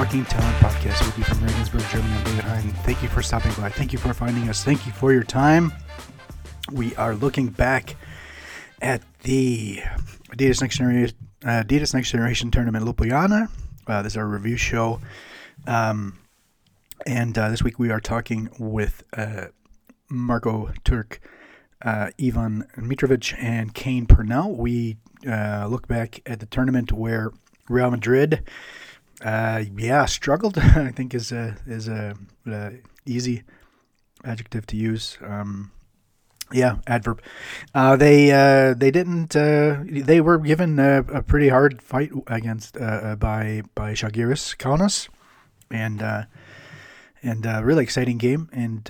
[0.00, 2.14] Talking Talent Podcast with you from Regensburg, Germany.
[2.14, 2.70] I'm David Hein.
[2.84, 3.68] Thank you for stopping by.
[3.68, 4.64] Thank you for finding us.
[4.64, 5.74] Thank you for your time.
[6.72, 7.96] We are looking back
[8.80, 9.80] at the
[10.30, 11.14] Adidas Next Generation,
[11.44, 13.50] uh, Adidas Next Generation Tournament Ljubljana.
[13.86, 15.00] Uh, this is our review show.
[15.66, 16.18] Um,
[17.06, 19.48] and uh, this week we are talking with uh,
[20.08, 21.20] Marko Turk,
[21.82, 24.56] uh, Ivan Mitrovic, and Caine Purnell.
[24.56, 24.96] We
[25.28, 27.32] uh, look back at the tournament where
[27.68, 28.48] Real Madrid,
[29.22, 30.58] uh, yeah, struggled.
[30.58, 32.16] I think is a is a,
[32.46, 32.72] a
[33.06, 33.42] easy
[34.24, 35.18] adjective to use.
[35.22, 35.72] Um,
[36.52, 37.22] yeah, adverb.
[37.74, 39.36] Uh, they uh, they didn't.
[39.36, 44.56] Uh, they were given a, a, pretty hard fight against uh, uh, by by Žalgiris
[44.56, 45.08] Kaunas,
[45.70, 46.24] and uh,
[47.22, 48.48] and a really exciting game.
[48.52, 48.88] And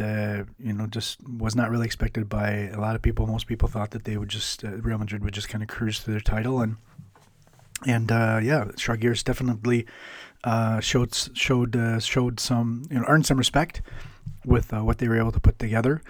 [0.59, 3.27] you know, just was not really expected by a lot of people.
[3.27, 6.11] Most people thought that they would just Real Madrid would just kind of cruise to
[6.11, 6.77] their title, and
[7.86, 9.86] and yeah, Žalgiris definitely
[10.81, 13.83] showed showed showed some you know earned some respect
[14.45, 16.03] with what they were able to put together.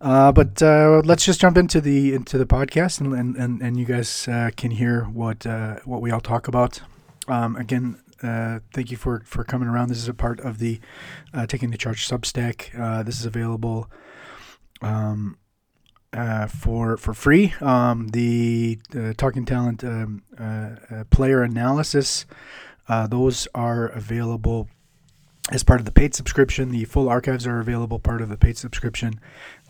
[0.00, 3.84] Uh, but uh, let's just jump into the into the podcast, and and, and, you
[3.84, 6.80] guys uh, can hear what uh, what we all talk about.
[7.26, 9.88] Um, again, uh, thank you for for coming around.
[9.88, 10.80] This is a part of the
[11.34, 13.04] uh, taking the charge Substack.
[13.04, 13.90] this is available.
[14.82, 15.36] Um,
[16.48, 18.78] for for free, um, the
[19.16, 20.22] Talking Talent um,
[21.10, 22.26] player analysis,
[23.08, 24.68] those are available
[25.50, 26.70] as part of the paid subscription.
[26.70, 29.20] The full archives are available part of the paid subscription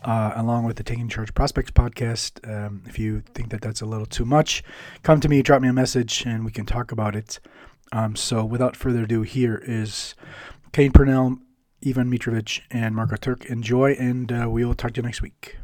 [0.03, 2.47] uh, along with the Taking Charge Prospects podcast.
[2.47, 4.63] Um, if you think that that's a little too much,
[5.03, 7.39] come to me, drop me a message, and we can talk about it.
[7.91, 10.15] Um, so, without further ado, here is
[10.73, 11.39] Caine Purnell,
[11.85, 13.45] Ivan Mitrovic, and Marko Turk.
[13.45, 15.57] Enjoy, and uh, we will talk to you next week.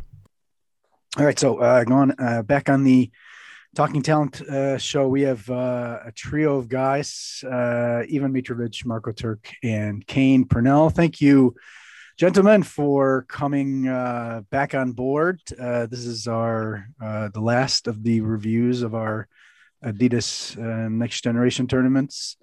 [1.17, 3.09] All right, so uh, going uh, back on the
[3.75, 9.13] Talking Talent uh, show, we have uh, a trio of guys: uh, Ivan Mitrovic, Marko
[9.13, 10.89] Turk, and Caine Purnell.
[10.89, 11.55] Thank you
[12.17, 15.41] gentlemen, for coming uh, back on board.
[15.59, 19.27] Uh, this is our uh, the last of the reviews of our
[19.83, 22.37] Adidas uh, Next Generation tournaments.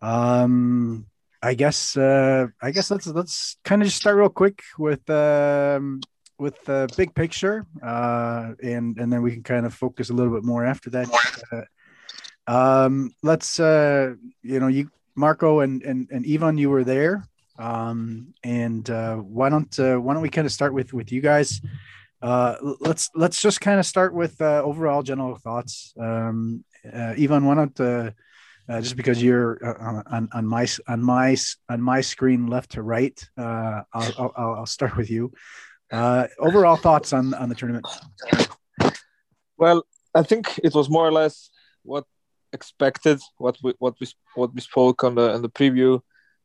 [0.00, 1.06] Um,
[1.42, 6.00] I guess uh, I guess let's let's kind of just start real quick with um,
[6.42, 10.34] with the big picture, uh, and and then we can kind of focus a little
[10.34, 11.08] bit more after that.
[12.46, 17.28] um, let's you know you Marko and and and Ivan, you were there.
[17.58, 21.20] Um, and uh, why don't uh, why don't we kind of start with with you
[21.20, 21.60] guys?
[22.20, 25.92] Uh, let's let's just kind of start with uh, overall general thoughts.
[25.98, 28.10] Um, uh, Ivan, why don't uh,
[28.68, 31.36] uh, just because you're uh, on, on my on my
[31.68, 35.32] on my screen left to right, uh, I'll, I'll, I'll start with you.
[35.92, 37.86] Uh, overall thoughts on on the tournament?
[39.58, 41.50] Well, I think it was more or less
[41.82, 42.04] what
[42.52, 46.00] expected, what we what we what we spoke on the on the preview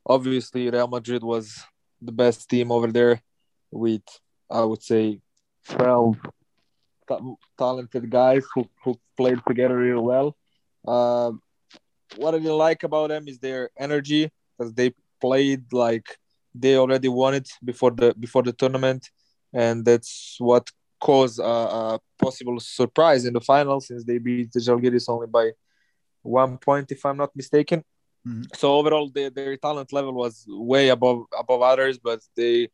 [0.08, 1.64] obviously Real Madrid was
[2.02, 3.22] the best team over there
[3.70, 4.08] with
[4.50, 5.20] I would say
[5.70, 6.18] 12
[7.58, 10.38] talented guys who, who played together really well.
[10.88, 11.32] Uh,
[12.16, 16.18] what I like about them is their energy because they played like
[16.56, 19.10] they already won it before the before the tournament,
[19.64, 20.66] and that's what
[21.00, 21.56] caused a,
[21.88, 25.46] a possible surprise in the final since they beat the Žalgiris only by
[26.22, 27.80] one point, if I'm not mistaken.
[28.28, 28.44] Mm-hmm.
[28.60, 32.70] So overall, their, their talent level was way above above others, but they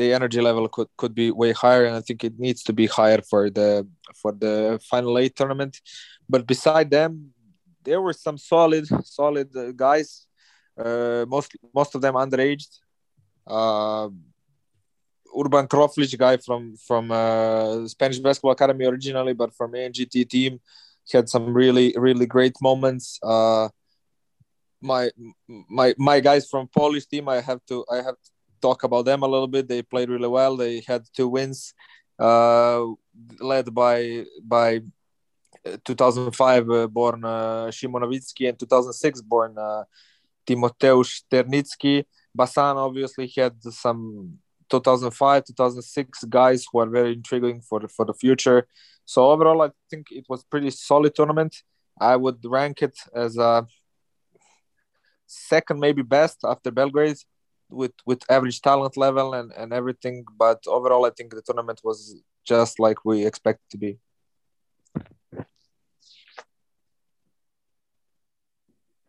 [0.00, 2.86] the energy level could could be way higher, and I think it needs to be
[2.98, 3.86] higher for the
[4.20, 5.74] for the final eight tournament.
[6.32, 7.32] But beside them,
[7.84, 10.26] there were some solid solid guys.
[10.84, 12.72] Uh, most most of them underaged.
[13.46, 14.08] Uh,
[15.38, 20.60] Urban Kroflic, guy from from uh, Spanish basketball academy originally, but from ANGT team,
[21.12, 23.18] had some really really great moments.
[23.22, 23.68] Uh,
[24.80, 25.10] my
[25.48, 28.30] my my guys from Polish team, I have to I have to
[28.60, 29.68] talk about them a little bit.
[29.68, 30.56] They played really well.
[30.56, 31.74] They had two wins,
[32.18, 32.84] uh,
[33.40, 34.82] led by by
[35.66, 39.84] uh, 2005 uh, born uh, and 2006 born uh,
[40.46, 42.04] Timoteusz Ternicki.
[42.34, 44.38] Basan obviously had some
[44.70, 48.66] 2005 2006 guys who are very intriguing for the, for the future.
[49.04, 51.56] So overall, I think it was pretty solid tournament.
[52.00, 53.66] I would rank it as a
[55.26, 57.18] second, maybe best after Belgrade
[57.68, 60.24] with with average talent level and and everything.
[60.36, 63.98] But overall, I think the tournament was just like we expected to be.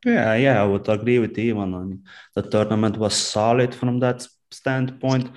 [0.05, 1.73] Yeah, yeah, I would agree with Ivan.
[1.73, 2.03] I mean,
[2.35, 5.29] the tournament was solid from that standpoint.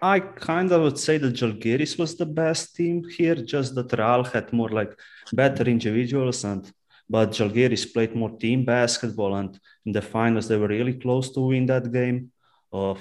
[0.00, 4.24] I kind of would say that Žalgiris was the best team here, just that Real
[4.24, 4.98] had more like
[5.32, 6.70] better individuals and
[7.12, 11.40] but Žalgiris played more team basketball, and in the finals they were really close to
[11.40, 12.32] win that game.
[12.72, 13.00] Of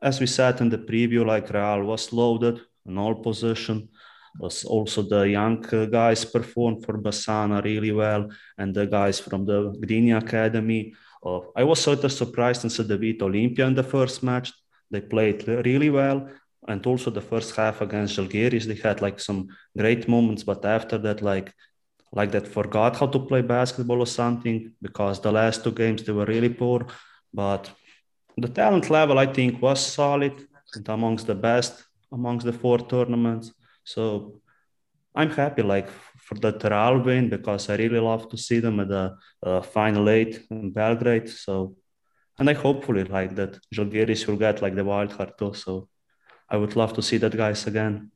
[0.00, 3.88] as we said in the preview, like Real was loaded in all position.
[4.38, 9.44] Was also, the young uh, guys performed for Bassano really well, and the guys from
[9.44, 10.94] the Gdynia Academy.
[11.56, 14.52] I was sort of surprised in Cedevita Olimpija in the first match.
[14.90, 16.28] They played really well,
[16.68, 20.98] and also the first half against Žalgiris, they had like some great moments, but after
[20.98, 21.52] that, like
[22.12, 26.12] like that, forgot how to play basketball or something because the last two games they
[26.12, 26.86] were really poor.
[27.34, 27.70] But
[28.36, 30.34] the talent level, I think, was solid
[30.74, 33.52] and amongst the best amongst the four tournaments.
[33.84, 34.40] So
[35.14, 35.88] I'm happy like
[36.26, 40.08] for the Real win because I really love to see them at the uh, final
[40.10, 41.28] eight in Belgrade.
[41.28, 41.76] So,
[42.38, 45.54] and I hopefully like that Žalgiris will get like the wild card too.
[45.54, 45.88] So
[46.50, 48.10] I would love to see that guys again.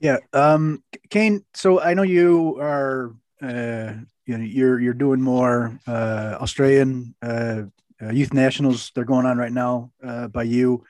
[0.00, 1.44] Yeah, um, Caine.
[1.54, 3.94] So I know you are, uh,
[4.26, 7.62] you know, you're you're doing more uh, Australian uh,
[8.02, 8.90] uh youth nationals.
[8.92, 10.84] They're going on right now uh, by you,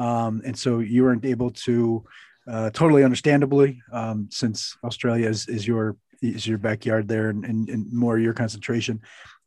[0.00, 2.04] um, and so you weren't able to
[2.50, 7.68] uh, totally understandably, um, since Australia is, is your is your backyard there and, and,
[7.68, 9.00] and more your concentration.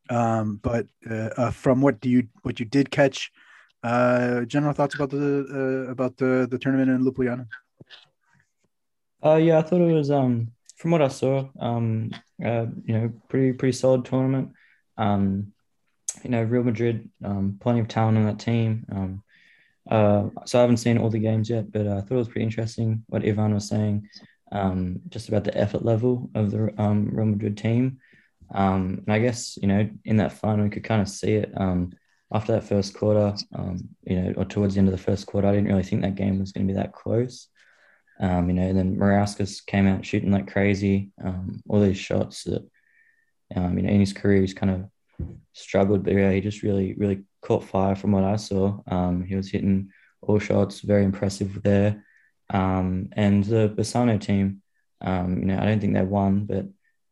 [0.10, 3.32] Um, but uh, uh, from what do you what you did catch,
[3.84, 5.46] uh, general thoughts about the
[5.88, 7.48] uh, about the the tournament in Ljubljana?
[9.24, 12.12] Uh, yeah, I thought it was um from what I saw, um,
[12.44, 14.52] uh, you know, pretty pretty solid tournament.
[14.98, 15.54] Um,
[16.24, 18.86] you know, Real Madrid, um, plenty of talent on that team.
[18.92, 19.24] Um,
[19.90, 22.28] uh, so I haven't seen all the games yet, but uh, I thought it was
[22.28, 24.08] pretty interesting what Ivan was saying,
[24.52, 28.00] um, just about the effort level of the um, Real Madrid team.
[28.54, 31.54] Um, and I guess you know in that final we could kind of see it
[31.56, 31.94] um,
[32.34, 33.36] after that first quarter.
[33.56, 36.02] Um, you know, or towards the end of the first quarter, I didn't really think
[36.02, 37.48] that game was going to be that close.
[38.20, 41.10] Um, you know, then Murauskas came out shooting like crazy.
[41.68, 42.62] all these shots that
[43.56, 47.24] you know in his career he's kind of struggled, but yeah, he just really really
[47.42, 48.80] caught fire from what I saw.
[48.88, 49.92] Um, he was hitting
[50.22, 52.06] all shots, very impressive there.
[52.50, 54.62] Um, and the Bassano team,
[55.02, 56.66] um, you know, I don't think they won, but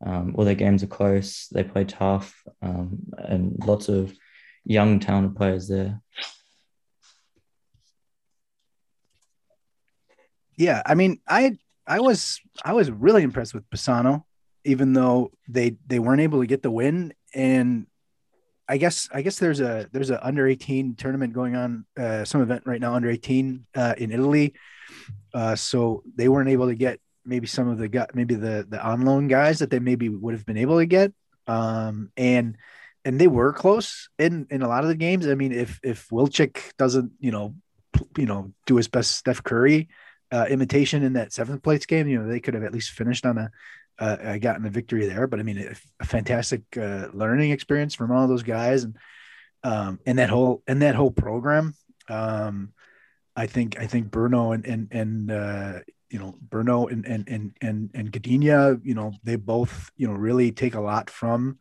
[0.05, 1.47] um, all their games are close.
[1.47, 4.13] They play tough, um, and lots of
[4.63, 6.01] young, talented players there.
[10.55, 14.23] Yeah, I mean, I I was I was really impressed with Bassano,
[14.65, 17.87] even though they they weren't able to get the win, and
[18.69, 22.42] I guess I guess there's a there's a under 18 tournament going on, uh, some
[22.42, 24.54] event right now under 18 uh, in Italy.
[25.33, 28.81] Uh, so they weren't able to get maybe some of the gut maybe the the
[28.81, 31.12] on loan guys that they maybe would have been able to get.
[31.48, 32.57] Um, and
[33.04, 35.27] and they were close in in a lot of the games.
[35.27, 37.56] I mean, if if Wilchick doesn't you know
[38.18, 39.89] you know do his best Steph Curry
[40.31, 43.25] uh, imitation in that seventh place game, you know they could have at least finished
[43.25, 43.50] on a
[43.99, 45.27] uh, I gotten a victory there.
[45.27, 48.95] But I mean, a, a fantastic uh, learning experience from all those guys, and
[49.63, 51.75] um, and that whole and that whole program.
[52.07, 52.73] Um,
[53.35, 55.79] I think I think Brno and and and uh,
[56.09, 60.13] you know Bruno and and and and and Gdynia, you know, they both you know
[60.13, 61.59] really take a lot from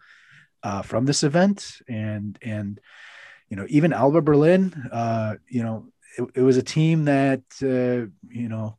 [0.63, 2.81] uh, from this event, and and
[3.49, 8.11] you know even Alba Berlin, uh, you know, it, it was a team that uh,
[8.29, 8.79] you know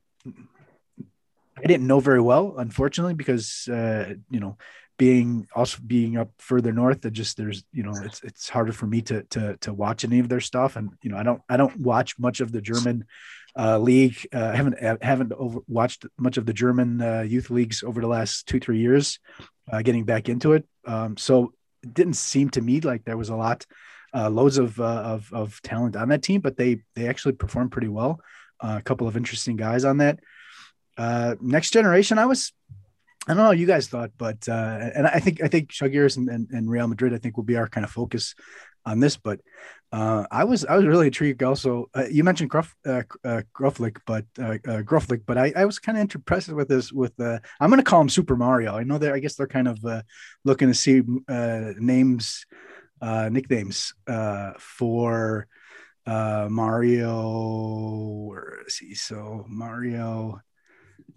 [1.64, 4.58] I didn't know very well, unfortunately, because uh, you know,
[4.98, 8.86] being also being up further north, it just there's you know, it's it's harder for
[8.86, 11.58] me to to to watch any of their stuff, and you know, I don't I
[11.58, 13.06] don't watch much of the German
[13.58, 14.18] uh, league.
[14.34, 18.08] Uh, I haven't haven't over, watched much of the German uh, youth leagues over the
[18.08, 19.20] last two three years.
[19.72, 23.30] Uh, getting back into it, um, so it didn't seem to me like there was
[23.30, 23.68] a lot,
[24.16, 27.72] uh, loads of, uh, of of talent on that team, but they they actually performed
[27.72, 28.20] pretty well.
[28.62, 30.20] a couple of interesting guys on that.
[31.00, 32.52] Uh, next generation, I was,
[33.26, 36.28] I don't know you guys thought, but uh, and I think I think Žalgiris and,
[36.28, 38.36] and, and, Real Madrid, I think will be our kind of focus
[38.86, 39.16] on this.
[39.16, 39.40] But
[39.94, 41.42] uh, I was I was really intrigued.
[41.42, 45.98] Also, uh, you mentioned Gruff uh, uh, Gruflich, but Gruflich, but I, I was kind
[45.98, 46.92] of impressed with this.
[46.92, 48.76] With I'm going to call him Super Mario.
[48.76, 49.80] I know that I guess they're kind of
[50.44, 52.46] looking to see names,
[53.02, 53.94] nicknames
[54.58, 55.48] for
[56.06, 58.28] uh, Mario.
[58.28, 58.96] Where is he?
[58.96, 60.42] So Mario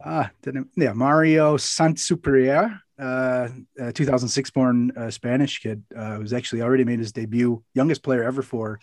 [0.04, 0.30] ah,
[0.76, 3.48] yeah, Mario Saint-Supéry, uh,
[3.80, 8.22] uh, 2006 born uh, Spanish kid, uh, who's actually already made his debut, youngest player
[8.22, 8.78] ever for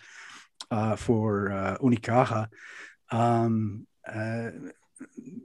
[0.70, 2.48] uh, for uh, Unicaja.
[3.10, 4.50] Um, uh,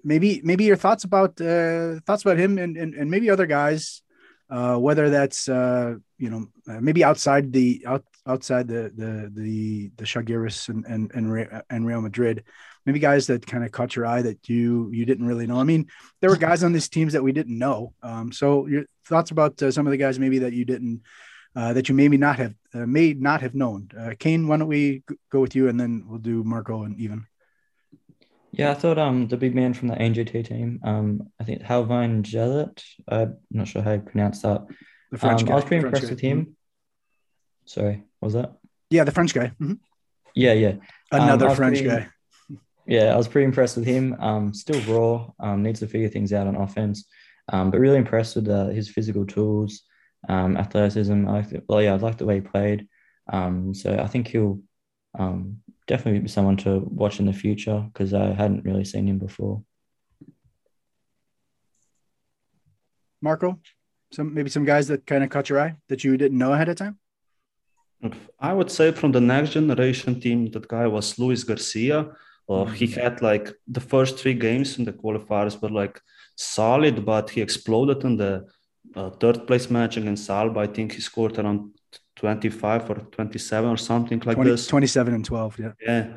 [0.03, 4.01] maybe maybe your thoughts about uh, thoughts about him and, and, and maybe other guys,
[4.50, 9.91] uh, whether that's uh, you know uh, maybe outside the out, outside the the the
[9.98, 12.44] the Zalgiris and and and, and Real Madrid?
[12.86, 15.60] Maybe guys that kind of caught your eye that you you didn't really know.
[15.60, 15.88] I mean,
[16.22, 17.94] there were guys on these teams that we didn't know.
[18.04, 21.01] Um, so your thoughts about uh, some of the guys maybe that you didn't
[21.56, 23.89] uh, that you maybe not have uh, may not have known.
[23.98, 27.25] Uh, Caine, why don't we go with you and then we'll do Marko and Ivan.
[28.51, 32.24] Yeah, I thought um the big man from the ANGT team, um I think Halvine
[32.24, 34.65] Jellet, I'm not sure how you pronounce that.
[35.12, 35.54] The French um, guy.
[35.54, 36.13] I was pretty French impressed guy.
[36.13, 36.42] with him.
[36.42, 36.51] Mm-hmm.
[37.65, 38.54] Sorry, what was that?
[38.89, 39.48] Yeah, the French guy.
[39.60, 39.74] Mm-hmm.
[40.36, 40.74] Yeah, yeah.
[41.12, 42.08] Another um, French pretty, guy.
[42.88, 44.15] Yeah, I was pretty impressed with him.
[44.20, 45.32] Um, still raw.
[45.39, 47.06] Um, needs to figure things out on offense.
[47.51, 49.82] Um, but really impressed with uh, his physical tools,
[50.30, 51.27] um, athleticism.
[51.27, 52.88] I th- well, yeah, I like the way he played.
[53.32, 54.62] Um, so I think he'll
[55.18, 59.20] um, definitely be someone to watch in the future because I hadn't really seen him
[59.20, 59.63] before.
[63.22, 63.60] Marko,
[64.12, 66.70] some maybe some guys that kind of caught your eye that you didn't know ahead
[66.70, 67.00] of time.
[68.39, 72.12] I would say from the next generation team, that guy was Luis Garcia.
[72.48, 73.00] Uh, he mm-hmm.
[73.00, 76.00] had like the first three games in the qualifiers were like
[76.36, 78.46] solid, but he exploded in the
[78.96, 80.60] uh, third place match against Alba.
[80.60, 81.72] I think he scored around
[82.16, 84.68] 25 or 27 or something like 20, this.
[84.68, 85.72] 27 and 12, yeah.
[85.82, 86.08] Yeah.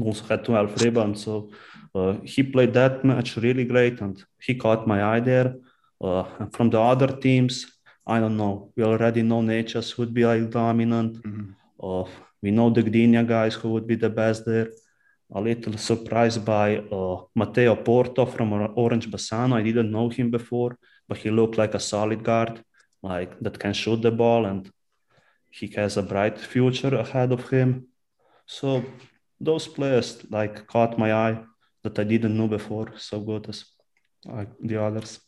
[0.00, 1.22] Also had 12 rebounds.
[1.22, 1.50] So
[1.94, 5.56] uh, he played that match really great and he caught my eye there.
[6.00, 8.72] Uh, from the other teams, I don't know.
[8.76, 11.22] We already know Nečas would be like dominant.
[11.22, 11.52] Mm-hmm.
[11.80, 12.08] Uh,
[12.42, 14.70] we know the Gdynia guys who would be the best there.
[15.34, 19.54] A little surprised by uh, Matteo Porto from Orange Bassano.
[19.54, 20.76] I didn't know him before,
[21.08, 22.62] but he looked like a solid guard,
[23.02, 24.70] like that can shoot the ball and
[25.50, 27.88] he has a bright future ahead of him.
[28.46, 28.84] So
[29.40, 31.44] those players like caught my eye
[31.82, 33.64] that I didn't know before so good as
[34.24, 35.20] like the others.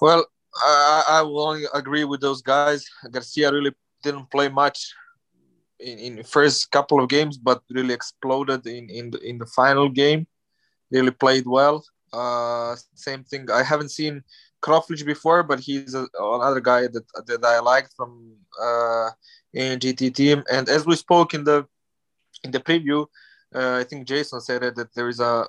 [0.00, 0.26] Well,
[0.56, 2.88] I, I will only agree with those guys.
[3.10, 4.94] Garcia really didn't play much
[5.80, 9.46] in, in the first couple of games, but really exploded in in the, in the
[9.46, 10.26] final game.
[10.90, 11.84] Really played well.
[12.12, 13.50] Uh, same thing.
[13.50, 14.22] I haven't seen
[14.62, 19.10] Kroflic before, but he's a, another guy that that I liked from uh,
[19.54, 20.42] ANGT team.
[20.50, 21.66] And as we spoke in the
[22.44, 23.06] in the preview,
[23.54, 25.46] uh, I think Jason said it, that there is a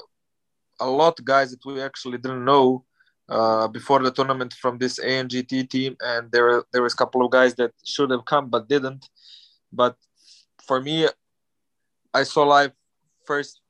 [0.79, 2.85] a lot of guys that we actually didn't know
[3.29, 7.31] uh, before the tournament from this ANGT team, and there there was a couple of
[7.31, 9.07] guys that should have come but didn't.
[9.71, 9.95] But
[10.69, 11.07] for me,
[12.13, 12.73] I saw live
[13.25, 13.61] first,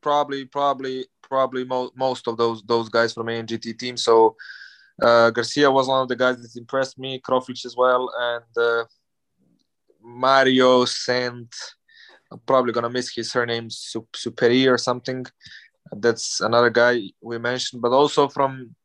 [0.00, 3.96] probably probably probably mo- most of those those guys from ANGT team.
[3.96, 4.36] So
[5.02, 8.84] uh, Garcia was one of the guys that impressed me, Kroflic as well, and uh,
[10.00, 11.52] Mario Saint.
[12.30, 15.26] I'm probably gonna miss his surname, Superi or something.
[16.04, 18.76] That's another guy we mentioned, but also from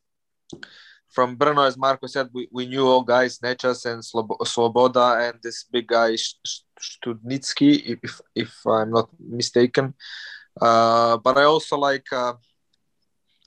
[1.11, 5.65] from Brno, as Marko said, we, we knew all guys, Nečas and Sloboda, and this
[5.65, 6.15] big guy
[6.79, 9.93] Studnitsky, if if I'm not mistaken.
[10.59, 12.33] Uh, but I also like uh,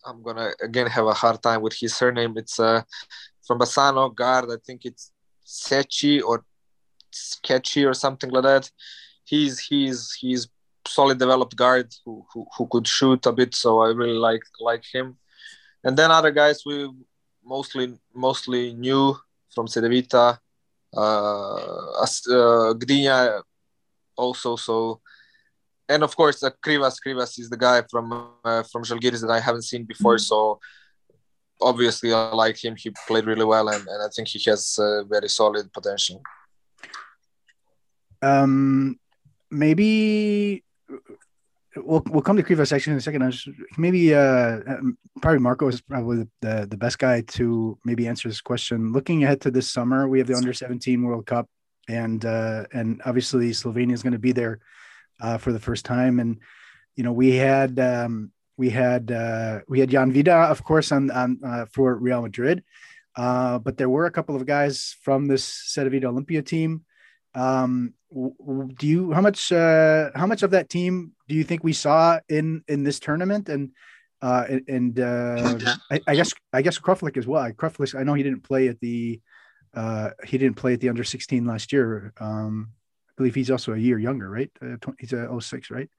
[0.05, 2.37] I'm gonna again have a hard time with his surname.
[2.37, 2.83] It's uh,
[3.47, 4.51] from Bassano guard.
[4.51, 5.13] I think it's
[5.47, 6.45] Sechi or
[7.11, 8.71] Sketchy or something like that.
[9.25, 10.49] He's he's he's
[10.87, 13.55] solid developed guard who, who, who could shoot a bit.
[13.55, 15.17] So I really like like him.
[15.83, 16.91] And then other guys we
[17.45, 19.17] mostly mostly knew
[19.55, 20.39] from Cedevita,
[20.97, 23.43] uh, uh, Gdynia
[24.17, 24.57] also.
[24.57, 25.01] So
[25.89, 26.97] and of course, uh, Krivas.
[27.05, 28.13] Krivas is the guy from
[28.45, 30.17] uh, from Žalgiris that I haven't seen before.
[30.17, 30.23] Mm-hmm.
[30.23, 30.61] So
[31.61, 32.75] obviously, I like him.
[32.77, 36.23] He played really well, and, and I think he has uh, very solid potential.
[38.23, 38.99] Um,
[39.51, 40.64] maybe
[41.77, 43.23] we'll we'll come to Krivas section in a second.
[43.23, 48.07] I just, maybe uh, um, probably Marko is probably the, the best guy to maybe
[48.07, 48.93] answer this question.
[48.93, 51.49] Looking ahead to this summer, we have the under seventeen World Cup,
[51.89, 54.61] and uh, and obviously Slovenia is going to be there
[55.21, 56.21] uh, for the first time.
[56.21, 56.39] And
[56.97, 61.11] you know, we had um, we had uh, we had Jan Vide, of course, on
[61.11, 62.63] on uh, for Real Madrid,
[63.17, 66.85] uh, but there were a couple of guys from this Cedevita Olimpija team.
[67.35, 67.95] Um,
[68.79, 72.21] do you how much uh, how much of that team do you think we saw
[72.29, 73.71] in in this tournament and
[74.23, 75.59] uh, and uh,
[75.91, 77.51] I, I, guess I guess Kroflic as well.
[77.53, 79.21] Kroflic, I know he didn't play at the
[79.75, 82.13] uh, he didn't play at the under 16 last year.
[82.19, 82.71] Um,
[83.11, 84.51] I believe he's also a year younger, right?
[84.63, 85.91] Uh, he's a 06, right?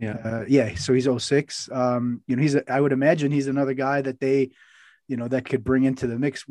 [0.00, 0.16] Yeah.
[0.24, 0.74] Uh, yeah.
[0.74, 1.68] So he's 06.
[1.70, 4.50] Um, you know, he's, a, I would imagine he's another guy that they,
[5.06, 6.44] you know, that could bring into the mix.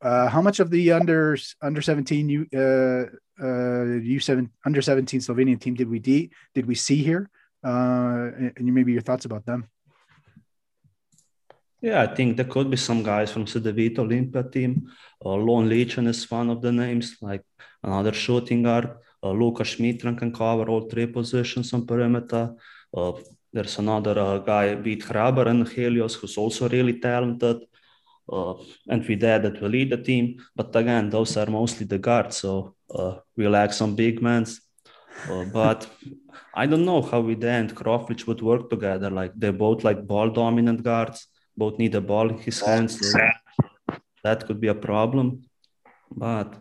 [0.00, 3.06] Uh, how much of the under, under 17, you, uh,
[3.38, 7.28] uh, U7, under 17 Slovenian team did we, de- did we see here?
[7.66, 9.66] Uh, and maybe your thoughts about them.
[11.82, 14.88] Yeah, I think there could be some guys from Cedevita Olimpija team.
[15.24, 17.44] Uh, Lon Leachin is one of the names, like
[17.82, 18.90] another shooting guard.
[19.22, 22.54] Uh, Lukas Schmidtren can cover all three positions on perimeter.
[22.96, 23.12] Uh,
[23.52, 27.58] there's another uh, guy, Beat Hraber and Helios, who's also really talented.
[28.30, 28.54] Uh,
[28.88, 30.42] and with that, that will lead the team.
[30.54, 34.46] But again, those are mostly the guards, so uh, we lack some big men.
[35.30, 35.88] Uh, but
[36.54, 39.10] I don't know how with the end Kroflic would work together.
[39.10, 42.98] Like they're both like ball dominant guards, both need the ball in his hands.
[43.10, 43.18] So
[44.22, 45.42] that could be a problem.
[46.10, 46.54] But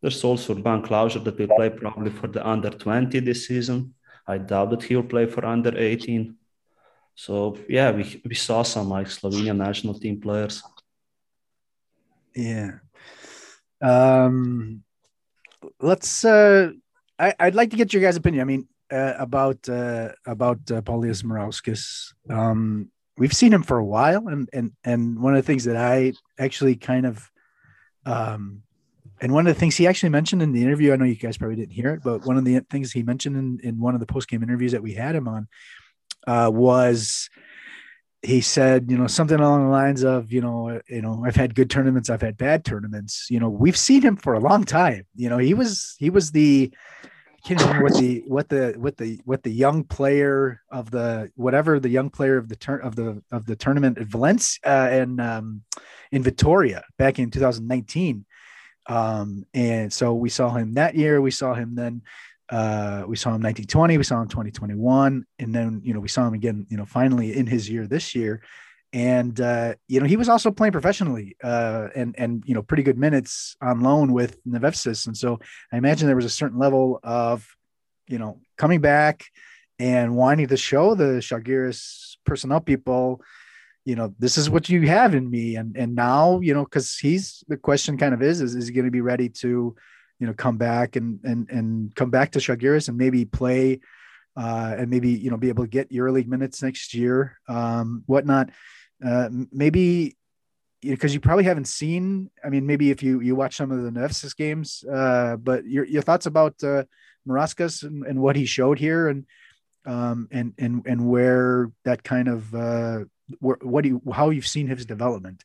[0.00, 3.94] there's also Urban Klavžar that will play probably for the under 20 this season.
[4.26, 6.36] I doubt that he'll play for under 18.
[7.14, 10.62] So yeah, we, we saw some like Slovenia national team players.
[12.34, 12.78] Yeah.
[13.80, 14.82] Um,
[15.80, 16.24] let's.
[16.24, 16.70] Uh,
[17.22, 18.42] I, I'd like to get your guys' opinion.
[18.42, 22.12] I mean, uh, about uh, about uh, Paulius Murauskas.
[22.28, 25.76] Um, we've seen him for a while, and and and one of the things that
[25.76, 27.30] I actually kind of,
[28.04, 28.62] um,
[29.20, 30.92] and one of the things he actually mentioned in the interview.
[30.92, 33.36] I know you guys probably didn't hear it, but one of the things he mentioned
[33.36, 35.46] in in one of the post game interviews that we had him on
[36.26, 37.30] uh, was
[38.22, 41.56] he said, you know, something along the lines of, you know, you know, I've had
[41.56, 43.26] good tournaments, I've had bad tournaments.
[43.30, 45.06] You know, we've seen him for a long time.
[45.14, 46.72] You know, he was he was the
[47.44, 51.80] can't remember what the what the what the what the young player of the whatever
[51.80, 55.20] the young player of the turn of the of the tournament at Valence uh, and
[55.20, 55.62] um,
[56.10, 58.24] in Vitoria back in 2019.
[58.88, 61.20] Um, and so we saw him that year.
[61.20, 62.02] We saw him then
[62.52, 66.26] uh, we saw him 1920, we saw him 2021, and then you know we saw
[66.26, 68.42] him again, you know, finally in his year this year,
[68.92, 72.82] and uh, you know he was also playing professionally uh, and and you know pretty
[72.82, 75.40] good minutes on loan with Nevėžis, and so
[75.72, 77.46] I imagine there was a certain level of
[78.06, 79.24] you know coming back
[79.78, 83.20] and wanting to show the Žalgiris personnel people,
[83.84, 86.96] you know, this is what you have in me, and and now you know because
[86.96, 89.74] he's the question kind of is is is he going to be ready to
[90.20, 93.80] you know come back and and and come back to Žalgiris and maybe play
[94.36, 98.50] uh, and maybe you know be able to get EuroLeague minutes next year, um, whatnot.
[99.04, 100.16] Uh, maybe
[100.80, 102.30] because you, probably haven't seen.
[102.44, 105.84] I mean, maybe if you you watch some of the Nevėžis games, uh, but your
[105.84, 106.84] your thoughts about uh,
[107.26, 109.24] Murauskas and, and what he showed here, and
[109.86, 113.00] um, and and and where that kind of uh,
[113.38, 115.44] where, what do you how you've seen his development.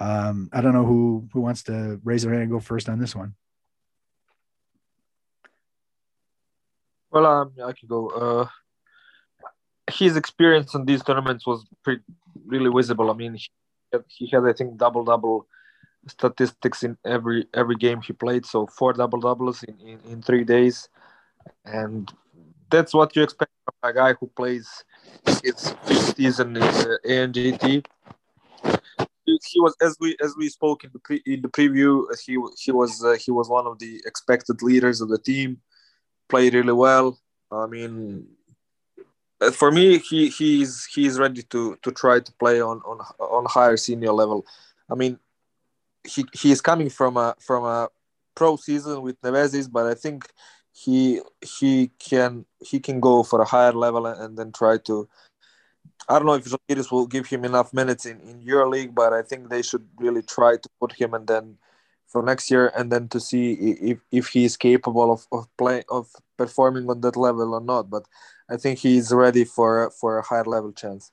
[0.00, 2.98] Um, I don't know who who wants to raise their hand and go first on
[2.98, 3.34] this one.
[7.10, 8.08] Well, um, I can go.
[8.08, 8.48] Uh,
[9.90, 12.02] his experience in these tournaments was pretty,
[12.48, 13.10] really visible.
[13.10, 13.48] I mean, he
[13.92, 15.46] had, he had I think double double
[16.06, 18.46] statistics in every every game he played.
[18.46, 20.88] So four double doubles in, in, in three days,
[21.64, 22.10] and
[22.70, 24.84] that's what you expect from a guy who plays
[25.42, 27.84] his fifth season in the ANGT.
[29.26, 32.04] He was as we as we spoke in the pre, in the preview.
[32.24, 35.60] He he was uh, he was one of the expected leaders of the team
[36.28, 37.18] played really well.
[37.50, 38.26] I mean,
[39.40, 43.44] Uh, for me, he he's he's ready to to try to play on on on
[43.46, 44.44] higher senior level.
[44.90, 45.18] I mean,
[46.04, 47.88] he he is coming from a from a
[48.34, 50.30] pro season with Nevėžis, but I think
[50.72, 55.08] he he can he can go for a higher level and, then try to.
[56.08, 59.22] I don't know if Žalgiris will give him enough minutes in in EuroLeague, but I
[59.22, 61.58] think they should really try to put him and then
[62.08, 65.84] for next year and then to see if, if he is capable of, of playing
[65.90, 67.90] of performing on that level or not.
[67.90, 68.04] But
[68.50, 71.12] i think he's ready for for a higher level chance.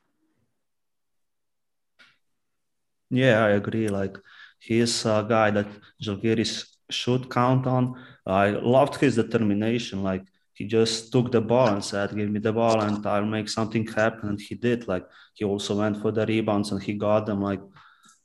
[3.10, 3.88] Yeah i agree.
[3.89, 4.17] Like
[4.60, 5.67] he is a guy that
[6.01, 7.95] Žalgiris should count on.
[8.25, 10.01] I loved his determination.
[10.01, 13.49] Like he just took the ball and said give me the ball and i'll make
[13.49, 14.88] something happen and he did.
[14.88, 17.41] Like he also went for the rebounds and he got them.
[17.41, 17.62] Like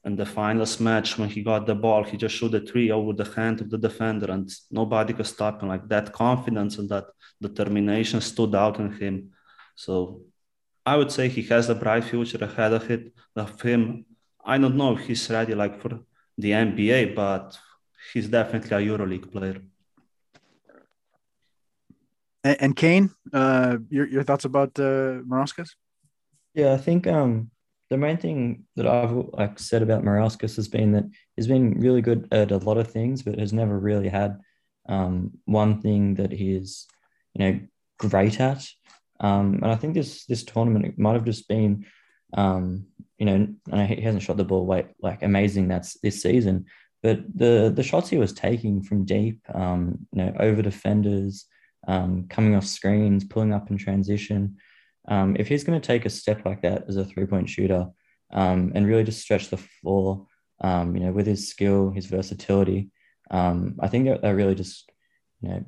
[0.04, 3.12] in the finals match when he got the ball he just shot a three over
[3.12, 5.68] the hand of the defender and nobody could stop him.
[5.68, 7.06] Like that confidence and that
[7.40, 9.30] determination stood out in him.
[9.74, 10.22] So
[10.86, 14.06] i would say he has a bright future ahead of it of him.
[14.44, 16.00] I don't know if he's ready like for
[16.38, 17.58] the nba but
[18.12, 19.58] he's definitely a euroleague player.
[22.42, 25.70] And, and kane uh, your, your thoughts about uh, Murauskas?
[26.54, 27.50] yeah i think um
[27.90, 31.04] the main thing that I've like said about Murauskas has been that
[31.36, 34.38] he's been really good at a lot of things, but has never really had
[34.88, 36.86] um, one thing that he is,
[37.34, 37.60] you know,
[37.98, 38.64] great at.
[39.18, 41.84] Um, and I think this this tournament might have just been,
[42.32, 42.86] um,
[43.18, 46.66] you know, he hasn't shot the ball way, like amazing that's this season,
[47.02, 51.46] but the the shots he was taking from deep, um, you know, over defenders,
[51.88, 54.56] um, coming off screens, pulling up in transition.
[55.10, 57.88] Um, if he's going to take a step like that as a three point shooter,
[58.32, 60.26] um, and really just stretch the floor.
[60.62, 62.90] Um, you know, with his skill, his versatility.
[63.30, 64.90] Um, I think that, that really just
[65.40, 65.64] you know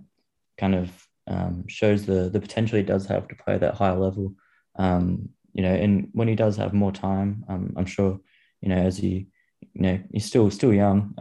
[0.58, 0.90] kind of
[1.26, 4.34] um, shows the the potential he does have to play at that higher level.
[4.76, 8.20] Um, you know, and when he does have more time, I'm sure
[8.60, 9.26] you know as he
[9.72, 11.14] you know he's still still young.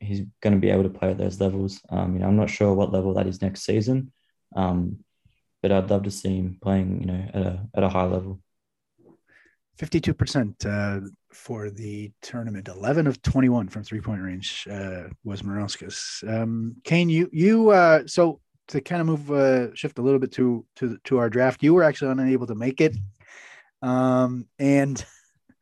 [0.00, 1.80] He's going to be able to play at those levels.
[1.90, 4.12] You know, I'm not sure what level that is next season,
[4.54, 4.98] um,
[5.64, 7.00] but I'd love to see him playing.
[7.00, 8.38] You know, at a at a high level.
[9.78, 11.00] Fifty-two percent uh,
[11.32, 12.68] for the tournament.
[12.68, 16.22] Eleven of twenty-one from three-point range uh, was Murauskas.
[16.28, 20.32] Um, Caine, you you uh, so to kind of move uh, shift a little bit
[20.32, 21.62] to to to our draft.
[21.62, 22.94] You were actually unable to make it,
[23.80, 25.02] um, and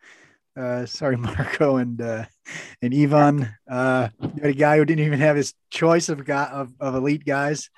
[0.56, 2.24] uh, sorry, Marko and uh,
[2.82, 3.54] and Ivan.
[3.70, 6.96] Uh, you had a guy who didn't even have his choice of guy of, of
[6.96, 7.70] elite guys,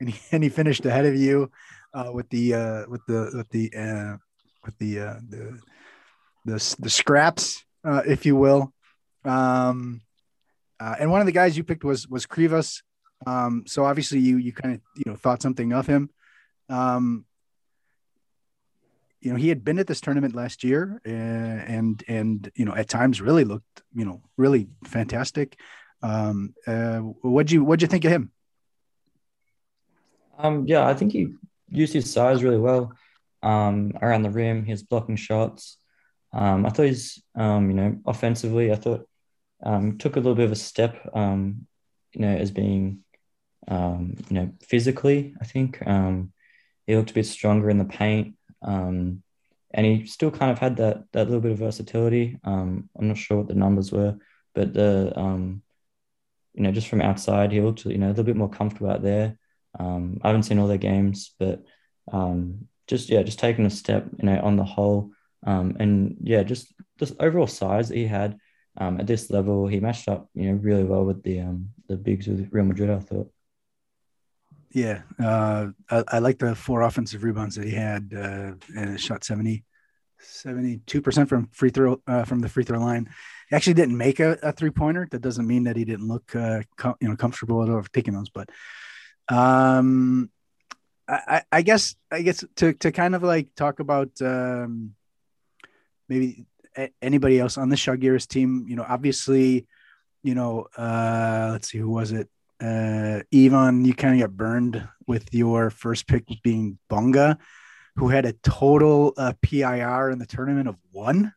[0.00, 1.50] and he, and he finished ahead of you
[1.92, 4.16] uh, with the uh, with the with the uh,
[4.64, 5.60] with the uh, the,
[6.44, 8.72] the the scraps, uh, if you will.
[9.24, 10.02] Um,
[10.80, 12.82] uh, and one of the guys you picked was was Krivas.
[13.26, 16.10] Um, so obviously you you kind of you know thought something of him.
[16.68, 17.24] Um,
[19.24, 22.88] you know he had been at this tournament last year and and you know at
[22.88, 25.58] times really looked you know really fantastic
[26.02, 28.30] um uh what'd you what'd you think of him
[30.38, 31.28] um yeah i think he
[31.68, 32.92] used his size really well
[33.42, 35.78] um around the rim he's blocking shots
[36.32, 39.06] um i thought he's um you know offensively i thought
[39.62, 41.66] um took a little bit of a step um
[42.12, 43.00] you know as being
[43.68, 46.32] um you know physically i think um
[46.86, 49.22] he looked a bit stronger in the paint um,
[49.72, 52.38] and he still kind of had that that little bit of versatility.
[52.44, 54.16] Um, I'm not sure what the numbers were,
[54.54, 55.62] but the um,
[56.54, 59.02] you know just from outside he looked you know a little bit more comfortable out
[59.02, 59.38] there.
[59.78, 61.62] Um, I haven't seen all their games, but
[62.12, 65.10] um, just yeah, just taking a step you know on the whole,
[65.46, 68.38] um, and yeah, just just overall size that he had
[68.76, 71.96] um, at this level, he matched up you know really well with the um, the
[71.96, 72.90] bigs with Real Madrid.
[72.90, 73.30] I thought.
[74.72, 79.22] Yeah, uh, I, I like the four offensive rebounds that he had, uh, and shot
[79.22, 79.62] 70,
[80.18, 83.08] 72 percent from free throw uh, from the free throw line.
[83.48, 85.06] He actually didn't make a, a three pointer.
[85.10, 88.14] That doesn't mean that he didn't look, uh, com- you know, comfortable at all taking
[88.14, 88.30] those.
[88.30, 88.50] But,
[89.28, 90.30] um,
[91.08, 94.94] I, I guess I guess to to kind of like talk about um,
[96.08, 96.46] maybe
[97.02, 98.66] anybody else on the Zalgiris team.
[98.68, 99.66] You know, obviously,
[100.22, 102.28] you know, uh, let's see, who was it?
[102.64, 107.38] uh, Ivan, you kind of got burned with your first pick being Bonga,
[107.96, 111.32] who had a total uh, PIR in the tournament of one.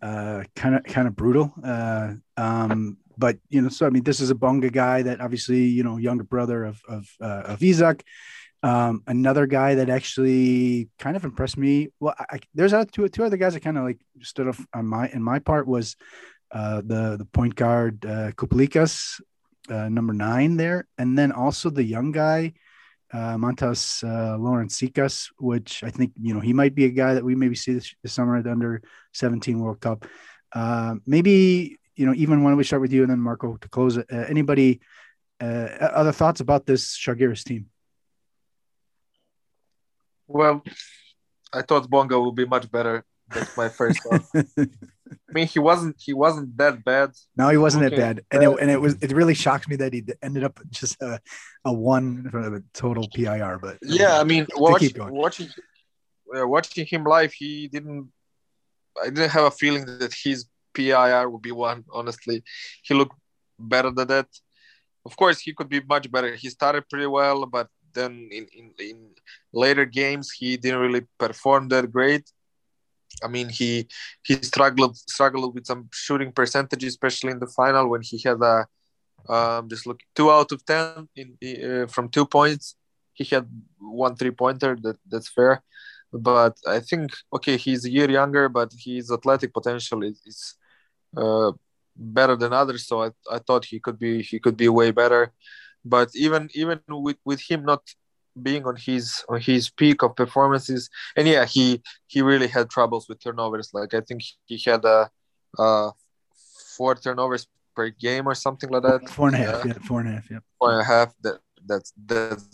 [0.00, 1.52] Uh kind of, kind of brutal.
[1.62, 5.64] Uh, um, but you know, so I mean, this is a Bonga guy that obviously,
[5.64, 8.04] you know, younger brother of of uh, of Isaac.
[8.62, 11.88] Um, another guy that actually kind of impressed me.
[12.00, 15.08] Well, I, there's two two other guys that kind of like stood off on my
[15.08, 15.96] in my part was
[16.50, 19.20] uh, the the point guard uh, Kuplikas
[19.70, 22.54] uh, number nine there, and then also the young guy,
[23.12, 27.14] uh, Mantas uh, Lawrence Sikas, which I think you know he might be a guy
[27.14, 30.06] that we maybe see this, this summer at the under 17 World Cup.
[30.52, 33.68] Uh, maybe you know even why don't we start with you and then Marko to
[33.68, 34.06] close it.
[34.10, 34.80] Uh, anybody
[35.40, 35.68] uh,
[36.00, 37.66] other thoughts about this Žalgiris team?
[40.26, 40.62] Well,
[41.52, 43.04] I thought Bonga would be much better.
[43.30, 44.22] That's my first thought.
[44.34, 47.12] I mean, he wasn't he wasn't that bad.
[47.36, 49.92] No, he wasn't that bad, and it and it was it really shocked me that
[49.92, 51.20] he ended up just a,
[51.64, 53.58] a one in front of a total PIR.
[53.58, 55.48] But yeah, I mean, watch, watching
[56.36, 58.10] uh, watching him live, he didn't.
[59.00, 61.84] I didn't have a feeling that his PIR would be one.
[61.92, 62.42] Honestly,
[62.82, 63.16] he looked
[63.58, 64.28] better than that.
[65.04, 66.34] Of course, he could be much better.
[66.34, 68.98] He started pretty well, but then in, in, in
[69.52, 72.30] later games, he didn't really perform that great
[73.22, 73.88] I mean, he
[74.22, 78.66] he struggled struggled with some shooting percentages, especially in the final when he had a
[79.28, 82.76] um, just look two out of ten in uh, from two points.
[83.14, 84.76] He had one three pointer.
[84.82, 85.62] That that's fair,
[86.12, 90.54] but I think okay, he's a year younger, but his athletic potential is, is
[91.16, 91.52] uh,
[91.96, 92.86] better than others.
[92.86, 95.32] So I, I thought he could be he could be way better.
[95.84, 97.82] But even even with with him not
[98.42, 103.08] being on his on his peak of performances and yeah he he really had troubles
[103.08, 105.10] with turnovers like i think he had a,
[105.58, 105.90] uh
[106.76, 110.00] four turnovers per game or something like that four and a half yeah, yeah four
[110.00, 112.48] and a half yeah four and a half that that's that's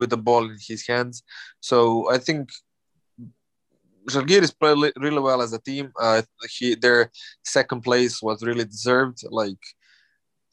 [0.00, 1.22] with the ball in his hands
[1.60, 2.48] so i think
[4.08, 5.92] Zalgiris played really well as a team.
[6.00, 6.22] Uh,
[6.56, 7.10] he, their
[7.44, 9.18] second place was really deserved.
[9.30, 9.58] Like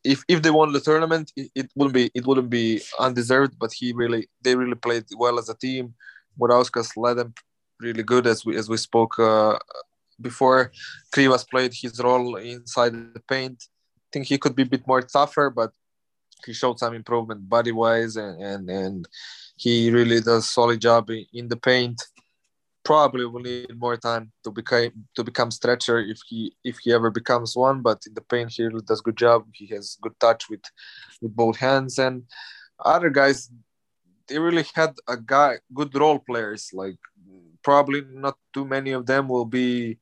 [0.03, 3.57] if if they won the tournament, it, it, wouldn't be it wouldn't be undeserved.
[3.59, 5.93] But he really they really played well as a team.
[6.39, 7.33] Murauskas led them
[7.79, 9.57] really good as we as we spoke uh,
[10.19, 10.71] before.
[11.13, 13.63] Krivas played his role inside the paint.
[13.97, 15.71] I think he could be a bit more tougher, but
[16.45, 19.07] he showed some improvement body wise and, and and
[19.55, 22.01] he really does solid job in the paint.
[22.83, 27.09] Probably will need more time to become to become stretcher if he if he ever
[27.09, 27.81] becomes one.
[27.81, 29.45] But in the paint, he really does good job.
[29.53, 30.63] He has good touch with
[31.21, 32.23] with both hands and
[32.83, 33.49] other guys.
[34.27, 36.71] They really had a guy good role players.
[36.73, 36.97] Like
[37.63, 39.97] probably not too many of them will be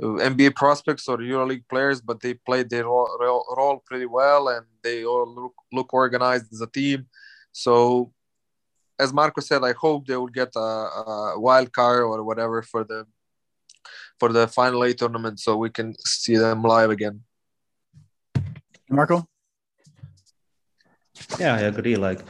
[0.00, 5.04] NBA prospects or EuroLeague players, but they played their role, role pretty well and they
[5.04, 7.06] all look, look organized as a team.
[7.52, 8.12] So
[8.98, 12.84] as Marko said, I hope they will get a, a wild card or whatever for
[12.84, 13.06] the
[14.18, 17.20] for the final eight tournament, so we can see them live again.
[18.88, 19.26] Marko.
[21.38, 21.96] Yeah, I agree.
[21.96, 22.20] Like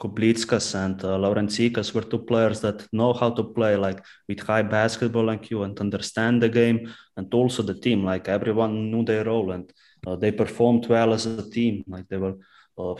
[0.00, 4.62] Kublickas and uh, Laurencikas were two players that know how to play like with high
[4.62, 8.04] basketball IQ and understand the game, and also the team.
[8.04, 9.70] Like everyone knew their role and
[10.06, 11.84] uh, they performed well as a team.
[11.86, 12.36] Like they were
[12.78, 12.94] uh,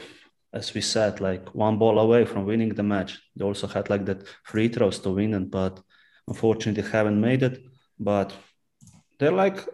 [0.53, 3.21] as we said, like one ball away from winning the match.
[3.37, 5.81] They also had like that free throws to win it, but
[6.27, 7.63] unfortunately haven't made it.
[7.99, 8.33] But
[9.19, 9.65] they're like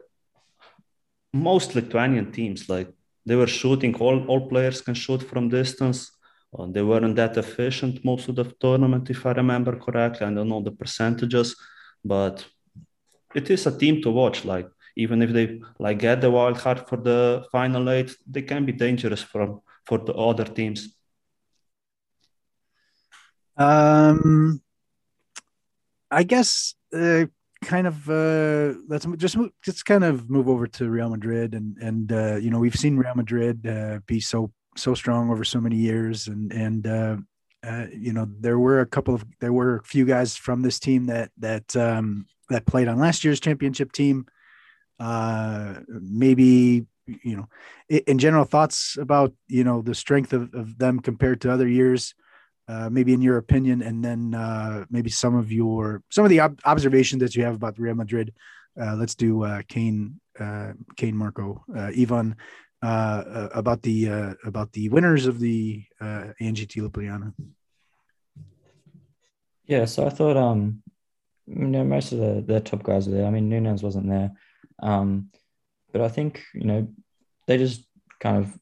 [1.32, 2.68] most Lithuanian teams.
[2.68, 2.88] Like
[3.24, 6.10] they were shooting, all, all players can shoot from distance.
[6.58, 10.26] Uh, they weren't that efficient most of the tournament, if I remember correctly.
[10.26, 11.56] I don't know the percentages,
[12.04, 12.46] but
[13.34, 14.44] it is a team to watch.
[14.44, 18.64] Like even if they like get the wild card for the final eight, they can
[18.64, 20.94] be dangerous from for the other teams?
[23.56, 24.60] Um,
[26.10, 27.26] I guess uh,
[27.64, 31.78] kind of uh, let's just move, just kind of move over to Real Madrid and
[31.78, 35.60] and uh, you know we've seen Real Madrid uh, be so so strong over so
[35.60, 37.16] many years and and uh,
[37.66, 40.78] uh, you know there were a couple of there were a few guys from this
[40.78, 44.26] team that that um, that played on last year's championship team.
[44.98, 47.48] Uh, maybe you know,
[47.88, 52.14] in general, thoughts about you know the strength of, of them compared to other years,
[52.68, 56.40] uh, maybe in your opinion, and then uh, maybe some of your some of the
[56.40, 58.32] ob- observations that you have about Real Madrid.
[58.80, 62.36] Uh, let's do uh, Caine, uh, Caine, Marko, uh, Ivan,
[62.86, 67.32] uh, uh, about the uh, about the winners of the uh, ANGT Ljubljana.
[69.66, 70.82] Yeah, so I thought um,
[71.46, 73.26] you know, most of the the top guys were there.
[73.26, 74.30] I mean, Nunez wasn't there.
[74.82, 75.30] Um,
[75.92, 76.88] but I think, you know,
[77.46, 77.86] they just
[78.20, 78.58] kind of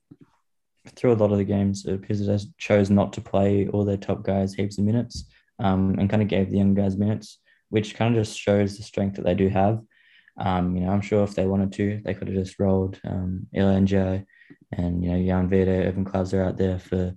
[0.96, 3.96] through a lot of the games, it appears they chose not to play all their
[3.96, 5.24] top guys heaps of minutes
[5.58, 7.38] um, and kind of gave the young guys minutes,
[7.70, 9.80] which kind of just shows the strength that they do have.
[10.36, 13.46] Um, you know, I'm sure if they wanted to, they could have just rolled um,
[13.52, 14.24] Ilya
[14.72, 17.14] and, you know, Jan Vide, Evan Clubs are out there for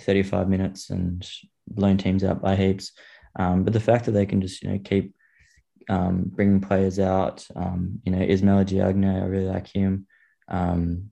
[0.00, 1.28] 35 minutes and
[1.66, 2.92] blown teams out by heaps.
[3.38, 5.14] Um, but the fact that they can just, you know, keep
[5.88, 7.46] um, bringing players out.
[7.56, 10.06] Um, you know, Ismail Diagne, I really like him.
[10.48, 11.10] Um,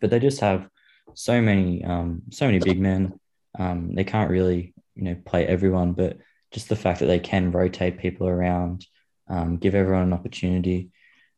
[0.00, 0.68] but they just have
[1.14, 3.18] so many, um, so many big men.
[3.58, 6.18] Um, they can't really, you know, play everyone, but
[6.52, 8.86] just the fact that they can rotate people around,
[9.28, 10.90] um, give everyone an opportunity,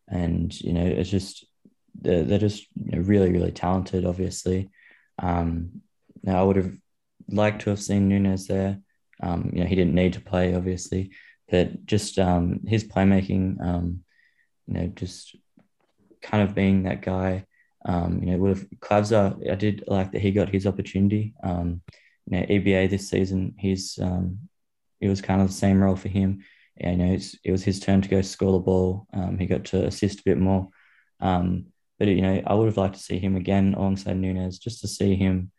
[0.09, 1.47] and you know, it's just
[2.01, 4.05] they're, they're just you know, really, really talented.
[4.05, 4.71] Obviously,
[5.19, 5.83] um,
[6.23, 6.73] now I would have
[7.29, 8.81] liked to have seen Nunez there.
[9.21, 11.11] Um, you know, he didn't need to play, obviously,
[11.51, 14.05] but just um, his playmaking, um,
[14.67, 15.37] you know, just
[16.23, 17.45] kind of being that guy.
[17.85, 21.35] Um, you know, with Klavžar, I did like that he got his opportunity.
[21.43, 21.81] Um,
[22.27, 24.49] you know, EBA this season, he's um,
[25.01, 26.45] it was kind of the same role for him.
[26.81, 29.07] You know, it was his turn to go score the ball.
[29.13, 30.69] Um, he got to assist a bit more.
[31.21, 31.67] Um,
[31.99, 34.89] but you know, I would have liked to see him again alongside Nunez just to
[34.89, 35.51] see him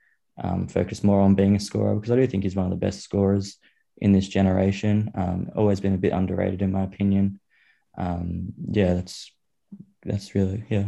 [0.41, 2.77] um, focus more on being a scorer because I do think he's one of the
[2.77, 3.57] best scorers
[3.97, 5.11] in this generation.
[5.15, 7.39] Um, always been a bit underrated in my opinion.
[7.97, 9.31] Um, yeah, that's
[10.03, 10.85] that's really yeah.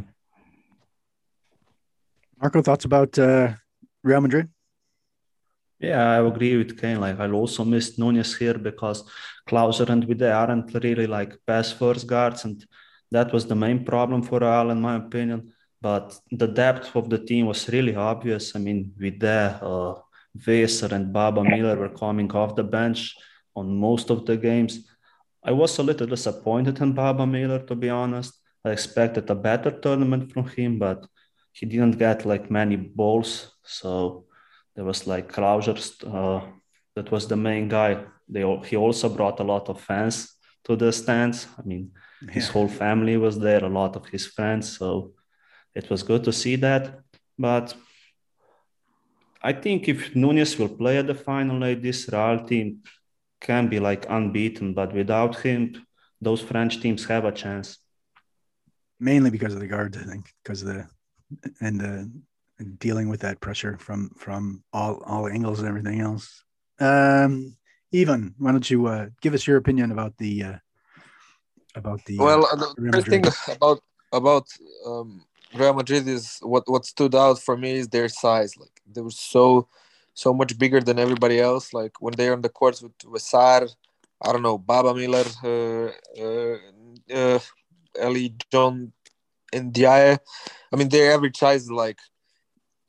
[2.42, 3.54] Marko, thoughts about uh,
[4.04, 4.50] Real Madrid?
[5.82, 7.00] Yeah, I agree with Caine.
[7.02, 9.04] Like I also missed Nunez here because
[9.50, 12.64] Klavžar and Vide aren't really like best first guards, and
[13.12, 15.54] that was the main problem for Real, in my opinion.
[15.82, 18.56] But the depth of the team was really obvious.
[18.56, 19.96] I mean, with uh,
[20.36, 23.16] Veser and Baba Miller were coming off the bench
[23.56, 24.88] on most of the games.
[25.44, 28.36] I was a little disappointed in Baba Miller, to be honest.
[28.64, 31.08] I expected a better tournament from him, but
[31.52, 33.52] he didn't get like many balls.
[33.64, 34.26] So
[34.76, 36.46] there was like Klavžar, uh,
[36.96, 38.04] that was the main guy.
[38.28, 41.48] They he also brought a lot of fans to the stands.
[41.58, 42.32] I mean, yeah.
[42.32, 44.78] his whole family was there, a lot of his friends.
[44.78, 45.14] So
[45.76, 47.00] it was good to see that.
[47.38, 47.74] But
[49.42, 52.82] I think if Nunez will play at the final like this Real team
[53.40, 55.86] can be like unbeaten, but without him,
[56.22, 57.80] those French teams have a chance.
[59.00, 60.88] Mainly because of the guards, I think, because of the
[61.60, 62.12] and the
[62.80, 66.44] dealing with that pressure from from all all angles and everything else.
[66.80, 67.56] Um,
[67.94, 70.58] Ivan, why don't you uh, give us your opinion about the uh,
[71.76, 73.80] about the well uh, the first thing about
[74.12, 74.48] about
[74.86, 78.58] um, Real Madrid is what what stood out for me is their size.
[78.58, 79.68] Like they were so
[80.14, 81.74] so much bigger than everybody else.
[81.74, 83.34] Like when they're on the courts with with
[84.24, 86.58] I don't know, Baba Miller, uh, uh,
[87.14, 87.40] uh,
[87.98, 88.94] Ellie John,
[89.52, 90.20] and Diaye.
[90.72, 92.00] I mean, their average size is like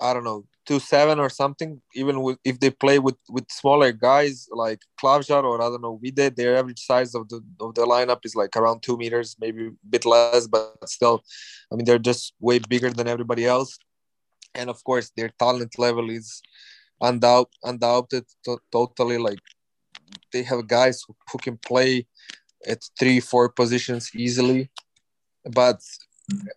[0.03, 1.81] I don't know two seven or something.
[1.95, 6.01] Even with, if they play with with smaller guys like Klavžar or I don't know
[6.03, 9.67] Vide, their average size of the of the lineup is like around two meters, maybe
[9.69, 11.23] a bit less, but still,
[11.71, 13.79] I mean, they're just way bigger than everybody else.
[14.55, 16.43] And of course, their talent level is
[17.03, 19.19] undoubt, undoubted, to- totally.
[19.19, 19.41] Like
[20.33, 22.07] they have guys who, who can play
[22.67, 24.71] at three, four positions easily.
[25.45, 25.81] But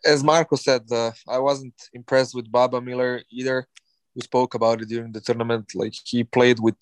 [0.04, 3.68] as Marko said, uh, I wasn't impressed with Baba Miller either.
[4.16, 5.72] We spoke about it during the tournament.
[5.76, 6.78] Like he played with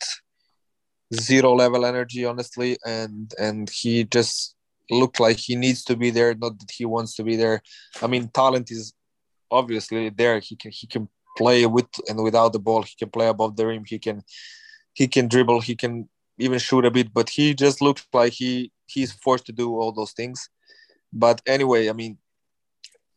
[1.13, 4.56] zero level energy, honestly, and and he just
[4.89, 7.62] looked like he needs to be there, not that he wants to be there.
[8.02, 8.93] I mean, talent is
[9.50, 10.39] obviously there.
[10.39, 12.84] He can he can play with and without the ball.
[12.84, 13.86] He can play above the rim.
[13.86, 14.24] He can
[14.93, 15.62] he can dribble.
[15.62, 17.13] He can even shoot a bit.
[17.13, 20.50] But he just looks like he he's forced to do all those things.
[21.12, 22.17] But anyway, I mean,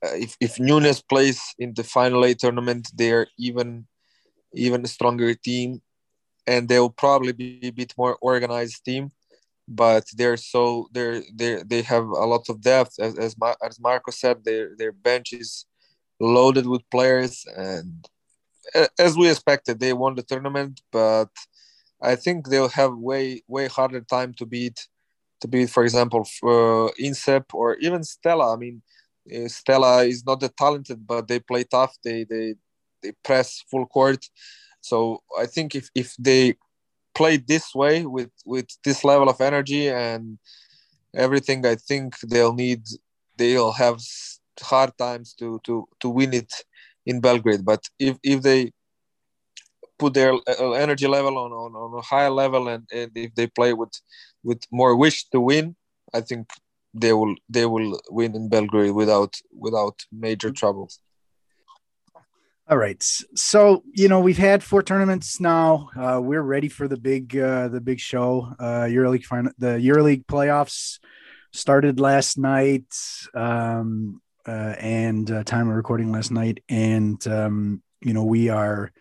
[0.02, 3.87] if if Nunez plays in the final eight tournament, they're even
[4.54, 5.82] even a stronger team,
[6.46, 9.12] and they'll probably be a bit more organized team.
[9.68, 14.11] But they're so they're they they have a lot of depth, as as, as Marko
[14.11, 14.44] said.
[14.44, 15.66] Their their bench is
[16.20, 18.06] loaded with players, and
[18.98, 20.80] as we expected, they won the tournament.
[20.92, 21.30] But
[22.00, 24.87] I think they'll have way way harder time to beat
[25.40, 28.54] to beat, for example, uh, Insep or even Stella.
[28.54, 28.95] I mean, uh,
[29.48, 31.96] Stella is not that talented, but they play tough.
[32.04, 32.54] They they
[33.02, 34.24] they press full court.
[34.80, 36.54] So I think if if they
[37.14, 40.38] play this way with with this level of energy and
[41.14, 42.82] everything, I think they'll need
[43.36, 44.00] they'll have
[44.62, 46.52] hard times to to to win it
[47.04, 47.64] in Belgrade.
[47.64, 48.72] But if if they
[49.98, 53.46] put their uh, energy level on, on, on a higher level and, and if they
[53.46, 53.92] play with
[54.42, 55.74] with more wish to win,
[56.12, 56.48] I think
[57.00, 61.00] they will they will win in Belgrade without without major troubles.
[62.68, 63.00] All right.
[63.37, 65.88] So, you know, we've had four tournaments now.
[65.96, 68.52] Uh, we're ready for the big uh, the big show.
[68.59, 70.98] Uh EuroLeague final the EuroLeague playoffs
[71.52, 72.92] started last night
[73.35, 78.92] um uh, and uh, time of recording last night and um you know, we are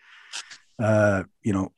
[0.78, 1.72] uh you know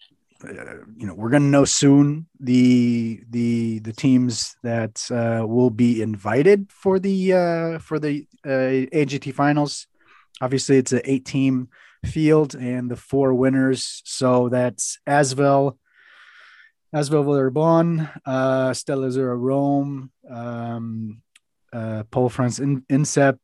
[0.45, 6.01] you know we're going to know soon the the the teams that uh, will be
[6.01, 9.87] invited for the uh, for the uh, ANGT finals.
[10.41, 11.69] Obviously it's an eight team
[12.05, 14.03] field and the four winners.
[14.05, 15.79] So that's asvel
[16.95, 21.21] asvel villeurbanne uh Stella Azzurra rome um
[21.73, 23.39] uh Pôle France In- insep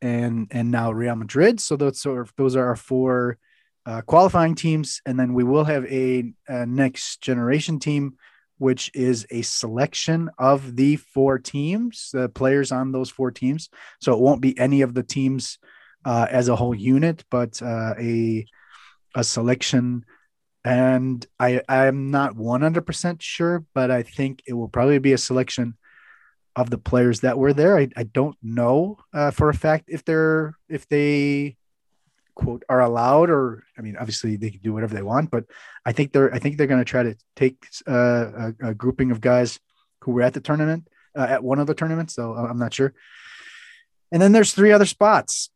[0.00, 1.60] and and now real madrid.
[1.60, 3.38] So those of those are our four
[3.86, 8.16] uh, qualifying teams and then we will have a, a next generation team
[8.58, 13.68] which is a selection of the four teams the players on those four teams
[14.00, 15.58] so it won't be any of the teams
[16.04, 18.46] uh, as a whole unit, but uh, a
[19.14, 20.04] a selection.
[20.64, 25.76] And I I'm not 100% sure, but I think it will probably be a selection
[26.54, 27.78] of the players that were there.
[27.78, 31.56] I, I don't know uh, for a fact if they're if they
[32.34, 35.44] quote are allowed or I mean obviously they can do whatever they want, but
[35.84, 39.10] I think they're I think they're going to try to take uh, a, a grouping
[39.10, 39.60] of guys
[40.02, 42.14] who were at the tournament uh, at one of the tournaments.
[42.14, 42.92] So I'm not sure.
[44.10, 45.50] And then there's three other spots.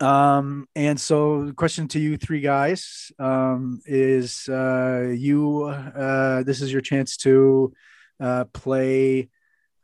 [0.00, 6.62] Um, and so the question to you three guys um, is uh, you, uh, this
[6.62, 7.74] is your chance to
[8.18, 9.28] uh, play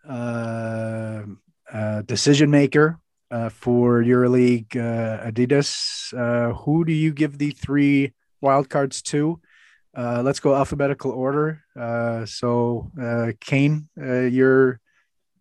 [0.08, 1.22] uh,
[1.70, 2.98] uh, decision maker
[3.30, 6.12] uh, for EuroLeague uh, Adidas.
[6.14, 8.12] Uh, who do you give the three
[8.42, 9.40] wildcards to?
[9.96, 11.62] Uh, let's go alphabetical order.
[11.78, 14.78] Uh, so, uh, Caine, uh, your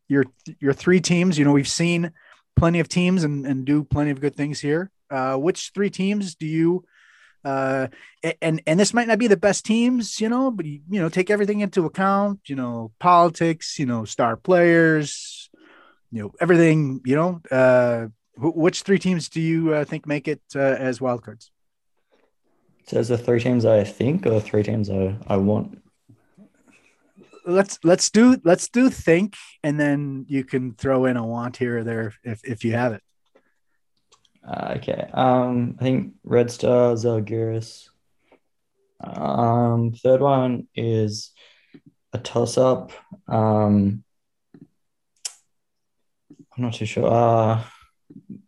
[0.08, 0.24] your
[0.60, 1.38] your three teams.
[1.38, 2.12] You know, we've seen
[2.56, 4.92] plenty of teams and, and do plenty of good things here.
[5.10, 6.86] Uh, which three teams do you?
[7.44, 7.88] Uh,
[8.42, 11.10] and and this might not be the best teams, you know, but you, you know,
[11.10, 12.40] take everything into account.
[12.48, 13.78] You know, politics.
[13.78, 15.45] You know, star players.
[16.16, 17.02] You know, everything.
[17.06, 21.00] You know, uh, wh- which three teams do you uh, think make it uh, as
[21.00, 21.50] wildcards?
[22.88, 25.82] So is the three teams I think or the three teams I, I want?
[27.46, 31.80] let's let's do let's do think, and then you can throw in a want here
[31.80, 33.02] or there if if you have it.
[34.48, 35.10] Uh, okay.
[35.14, 37.90] Um, I think Red Star Žalgiris.
[39.04, 41.32] Um, third one is
[42.14, 42.92] a toss up.
[43.28, 44.04] Um,
[46.56, 47.08] I'm not too sure.
[47.08, 47.64] Uh,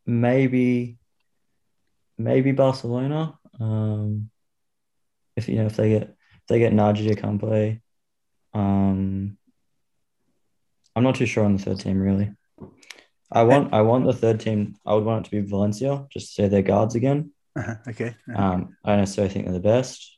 [0.05, 0.97] maybe,
[2.17, 3.37] maybe Barcelona.
[3.59, 4.29] Um,
[5.35, 7.81] if you know if they get if they get Naji to come play.
[8.53, 9.37] Um,
[10.95, 12.31] I'm not too sure on the third team really.
[13.31, 14.77] I want I want the third team.
[14.85, 17.31] I would want it to be Valencia, just to say their guards again.
[17.55, 17.75] Uh-huh.
[17.87, 18.15] Okay.
[18.29, 18.41] Uh-huh.
[18.41, 20.17] Um, I don't necessarily think they're the best,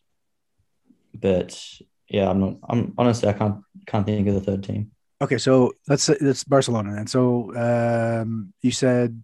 [1.13, 1.61] but
[2.07, 2.55] yeah, I'm not.
[2.69, 4.91] I'm honestly I can't can't think of the third team.
[5.21, 7.07] Okay, so let's let's Barcelona then.
[7.07, 9.21] So um, you said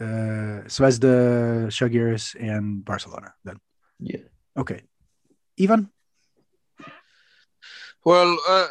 [0.00, 3.32] uh, Zvezda, Žalgiris, and Barcelona.
[3.44, 3.56] Then
[3.98, 4.28] Yeah.
[4.56, 4.82] okay,
[5.58, 5.90] Ivan.
[8.04, 8.68] Well, uh,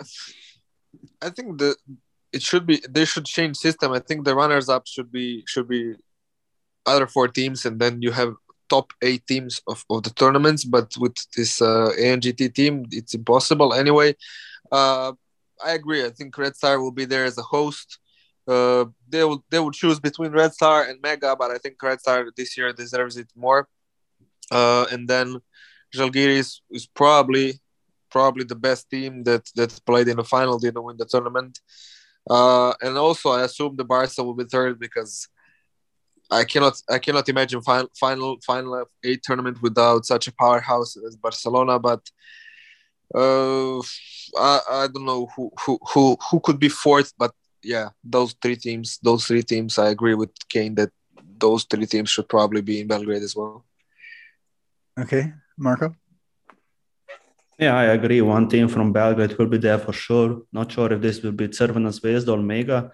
[1.21, 1.75] I think the
[2.31, 3.91] it should be they should change system.
[3.91, 5.95] I think the runners up should be should be
[6.85, 8.35] other four teams, and then you have
[8.69, 10.63] top eight teams of, of the tournaments.
[10.63, 14.15] But with this uh, ANGT team, it's impossible anyway.
[14.71, 15.13] Uh,
[15.63, 16.05] I agree.
[16.05, 17.99] I think Red Star will be there as a host.
[18.47, 21.99] Uh, they will they will choose between Red Star and Mega, but I think Red
[21.99, 23.67] Star this year deserves it more.
[24.49, 25.39] Uh, and then
[25.93, 27.59] Žalgiris is probably
[28.09, 31.59] probably the best team that that played in the final didn't win the tournament.
[32.29, 35.27] Uh, and also, I assume the Barca will be third because
[36.29, 41.15] I cannot I cannot imagine final final final eight tournament without such a powerhouse as
[41.15, 41.79] Barcelona.
[41.79, 42.01] But
[43.15, 43.79] uh,
[44.37, 47.13] I, I don't know who, who who who could be fourth.
[47.17, 47.31] But
[47.63, 50.91] yeah, those three teams, those three teams, I agree with Caine that
[51.39, 53.65] those three teams should probably be in Belgrade as well.
[54.99, 55.95] Okay, Marko.
[57.59, 58.21] Yeah, I agree.
[58.21, 60.43] One team from Belgrade will be there for sure.
[60.51, 62.91] Not sure if this will be Crvena Zvezda or Mega.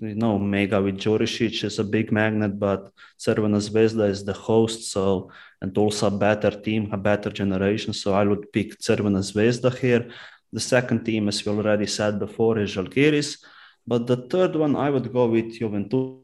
[0.00, 4.90] You know, Mega with Đurišić is a big magnet, but Crvena Zvezda is the host,
[4.92, 5.30] so
[5.60, 7.92] and also a better team, a better generation.
[7.92, 10.10] So I would pick Crvena Zvezda here.
[10.52, 13.44] The second team, as we already said before, is Žalgiris.
[13.86, 16.18] But the third one, I would go with Juventus.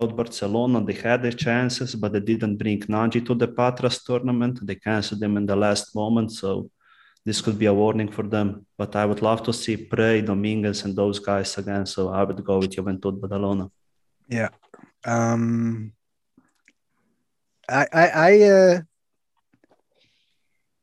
[0.00, 4.60] Barcelona, they had their chances, but they didn't bring Nagy to the Patras tournament.
[4.64, 6.70] They canceled them in the last moment, so
[7.28, 8.64] this could be a warning for them.
[8.78, 11.84] But I would love to see Prey, Dominguez, and those guys again.
[11.84, 13.70] So I would go with Juventud Badalona.
[14.28, 14.48] Yeah.
[15.04, 15.92] Um.
[17.68, 18.80] I I I uh.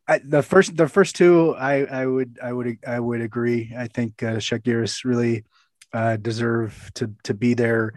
[0.08, 3.74] I, the first the first two I I would I would I would agree.
[3.76, 5.46] I think uh, Žalgiris really
[5.94, 7.96] uh, deserve to to be there.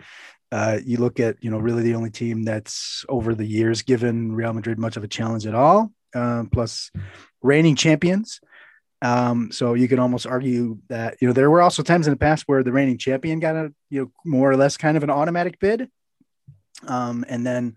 [0.51, 4.33] Uh, you look at you know really the only team that's over the years given
[4.33, 5.93] Real Madrid much of a challenge at all.
[6.15, 6.91] Um, plus
[7.43, 8.41] reigning champions.
[9.01, 12.19] Um, so you can almost argue that you know there were also times in the
[12.19, 15.11] past where the reigning champion got a you know more or less kind of an
[15.11, 15.89] automatic bid,
[16.87, 17.77] um, and then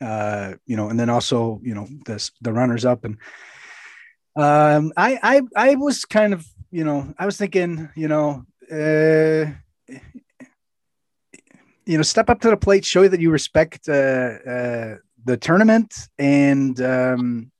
[0.00, 3.16] uh, you know, and then also you know the the runners up and
[4.36, 9.50] um, I I I was kind of you know I was thinking you know uh,
[11.86, 15.94] you know step up to the plate, show that you respect uh, uh, the tournament
[16.18, 17.50] and um,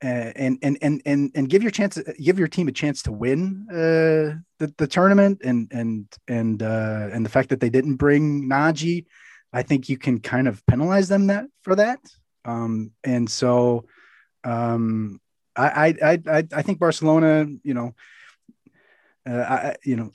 [0.00, 3.66] and and and and and give your chance give your team a chance to win
[3.70, 8.48] uh, the the tournament and and and uh, and the fact that they didn't bring
[8.48, 9.06] Naji,
[9.52, 12.00] I think you can kind of penalize them that for that.
[12.44, 13.86] Um, and so
[14.44, 15.20] um,
[15.56, 17.94] I, I I I think Barcelona, you know,
[19.28, 20.10] uh, I you know.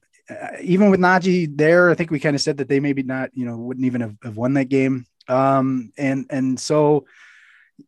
[0.62, 3.46] even with Naji there, I think we kind of said that they maybe not, you
[3.46, 5.06] know, wouldn't even have, have won that game.
[5.28, 7.06] Um, and and so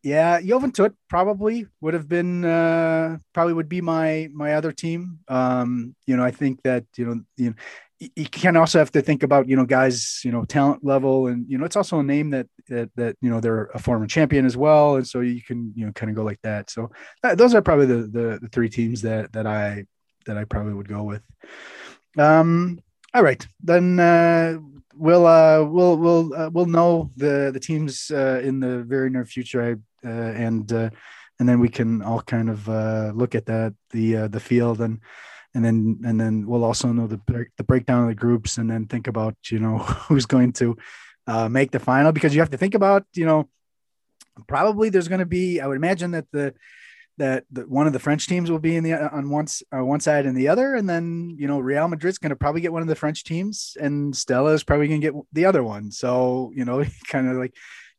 [0.04, 5.20] yeah, Juventud probably would have been uh, probably would be my my other team.
[5.28, 7.56] Um, you know, I think that you know you
[8.00, 11.46] you can also have to think about you know guys you know talent level and
[11.50, 14.46] you know it's also a name that that, that you know they're a former champion
[14.46, 14.96] as well.
[14.96, 16.70] And so you can you know kind of go like that.
[16.70, 16.92] So
[17.36, 19.86] those are probably the, the, the three teams that that i
[20.26, 21.22] that i probably would go with.
[22.18, 22.80] Um
[23.16, 24.58] all right then uh
[24.94, 29.26] we'll uh we'll we'll uh, we'll know the the teams uh, in the very near
[29.26, 30.90] future uh, and uh,
[31.40, 34.82] and then we can all kind of uh, look at that the uh, the field
[34.82, 35.00] and
[35.54, 37.20] and then and then we'll also know the
[37.58, 40.76] the breakdown of the groups and then think about you know who's going to
[41.28, 43.48] uh, make the final because you have to think about you know
[44.48, 46.54] probably there's going to be I would imagine that the
[47.18, 50.00] that the, one of the French teams will be in the on one uh, one
[50.00, 52.82] side and the other, and then you know Real Madrid's going to probably get one
[52.82, 55.92] of the French teams, and Stella is probably going to get the other one.
[55.92, 57.56] So you know, kind of like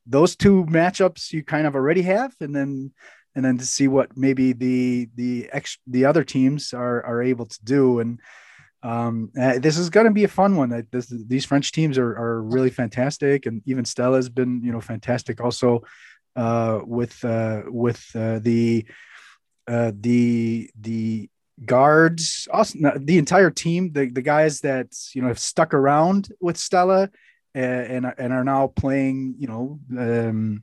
[0.07, 2.93] those two matchups you kind of already have, and then
[3.35, 7.47] and then to see what maybe the the ex the other teams are are able
[7.47, 8.21] to do and
[8.83, 10.87] um, uh, this is going to be a fun one.
[10.93, 14.81] This, these French teams are, are really fantastic, and even Stella has been, you know,
[14.81, 15.41] fantastic.
[15.41, 15.83] Also,
[16.37, 18.87] uh, with uh, with uh, the
[19.67, 21.29] uh, the the
[21.65, 26.57] guards, also, the entire team, the the guys that you know have stuck around with
[26.57, 27.11] Stella
[27.55, 30.63] and and, are now playing, you know, um,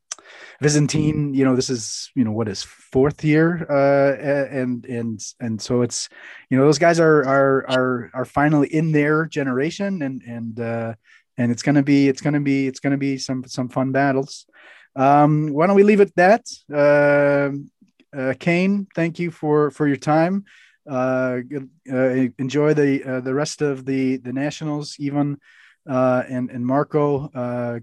[0.61, 4.15] Byzantine, you know, this is you know what is fourth year, uh,
[4.55, 6.09] and and and so it's
[6.49, 10.93] you know those guys are are are are finally in their generation, and and uh,
[11.38, 14.45] and it's gonna be it's gonna be it's gonna be some some fun battles.
[14.95, 16.45] Um, why don't we leave it that?
[16.71, 17.51] Uh,
[18.15, 20.45] uh, Caine, thank you for for your time.
[20.89, 21.39] Uh,
[21.91, 25.37] uh, enjoy the uh, the rest of the the nationals, even
[25.89, 27.29] uh, and and Marko,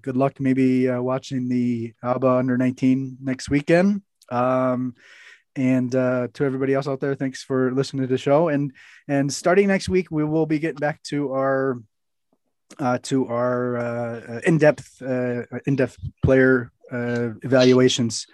[0.03, 4.03] good luck maybe watching the Alba under 19 next weekend.
[4.31, 4.95] Um,
[5.57, 8.49] and to everybody else out there, thanks for listening to the show.
[8.49, 8.73] And
[9.09, 11.83] and starting next week, we will be getting back to our
[13.03, 18.27] to our uh, in-depth uh, in-depth player uh, evaluations.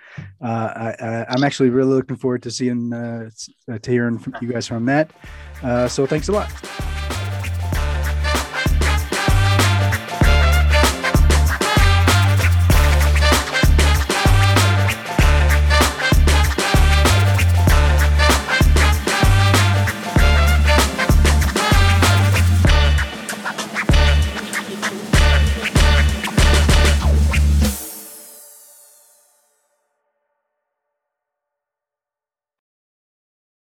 [0.42, 3.30] Uh, I, am actually really looking forward to seeing uh,
[3.80, 5.10] to hearing from you guys from that.
[5.62, 6.95] Uh, so thanks a lot.